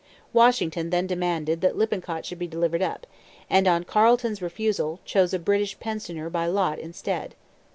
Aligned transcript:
Washington 0.33 0.89
then 0.89 1.05
demanded 1.05 1.61
that 1.61 1.77
Lippincott 1.77 2.25
should 2.25 2.39
be 2.39 2.47
delivered 2.47 2.81
up; 2.81 3.05
and, 3.51 3.67
on 3.67 3.83
Carleton's 3.83 4.41
refusal, 4.41 4.99
chose 5.05 5.31
a 5.31 5.37
British 5.37 5.79
prisoner 5.79 6.27
by 6.27 6.47
lot 6.47 6.79
instead. 6.79 7.35